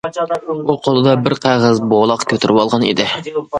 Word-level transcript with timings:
ئۇ 0.63 0.75
قولىدا 0.87 1.13
بىر 1.27 1.35
قەغەز 1.45 1.83
بولاق 1.93 2.27
كۆتۈرۈۋالغان 2.35 2.89
ئىدى. 2.91 3.09